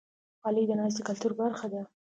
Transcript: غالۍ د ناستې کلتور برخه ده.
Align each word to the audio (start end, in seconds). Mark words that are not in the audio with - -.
غالۍ 0.43 0.63
د 0.67 0.71
ناستې 0.79 1.01
کلتور 1.07 1.31
برخه 1.41 1.67
ده. 1.73 1.81